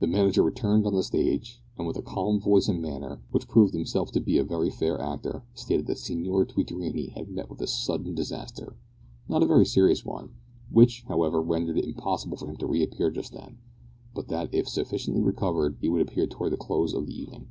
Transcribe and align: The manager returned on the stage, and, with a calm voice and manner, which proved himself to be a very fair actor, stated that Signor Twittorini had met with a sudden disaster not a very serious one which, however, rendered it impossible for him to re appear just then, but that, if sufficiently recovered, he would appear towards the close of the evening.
The 0.00 0.08
manager 0.08 0.42
returned 0.42 0.84
on 0.84 0.94
the 0.96 1.02
stage, 1.04 1.62
and, 1.78 1.86
with 1.86 1.96
a 1.96 2.02
calm 2.02 2.40
voice 2.40 2.66
and 2.66 2.82
manner, 2.82 3.22
which 3.30 3.46
proved 3.46 3.72
himself 3.72 4.10
to 4.10 4.20
be 4.20 4.36
a 4.36 4.42
very 4.42 4.68
fair 4.68 5.00
actor, 5.00 5.44
stated 5.54 5.86
that 5.86 5.98
Signor 5.98 6.44
Twittorini 6.44 7.12
had 7.12 7.30
met 7.30 7.48
with 7.48 7.60
a 7.62 7.68
sudden 7.68 8.12
disaster 8.16 8.74
not 9.28 9.44
a 9.44 9.46
very 9.46 9.64
serious 9.64 10.04
one 10.04 10.34
which, 10.72 11.04
however, 11.06 11.40
rendered 11.40 11.78
it 11.78 11.84
impossible 11.84 12.36
for 12.36 12.50
him 12.50 12.56
to 12.56 12.66
re 12.66 12.82
appear 12.82 13.12
just 13.12 13.32
then, 13.32 13.58
but 14.12 14.26
that, 14.26 14.52
if 14.52 14.66
sufficiently 14.68 15.22
recovered, 15.22 15.76
he 15.80 15.88
would 15.88 16.02
appear 16.02 16.26
towards 16.26 16.50
the 16.50 16.56
close 16.56 16.92
of 16.92 17.06
the 17.06 17.16
evening. 17.16 17.46